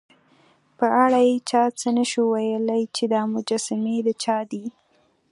په 0.77 0.85
اړه 1.03 1.19
یې 1.27 1.35
چا 1.49 1.63
څه 1.79 1.89
نه 1.97 2.03
شوای 2.11 2.45
ویلای، 2.51 2.83
چې 2.95 3.03
دا 3.13 3.21
مجسمې 3.35 3.95
د 4.07 4.09
چا 4.23 4.37
دي. 4.51 4.65